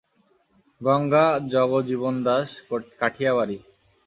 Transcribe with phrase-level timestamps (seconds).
[0.81, 2.49] গঙা জগজীবনদাস
[2.99, 3.57] কাঠিয়াবাড়ি।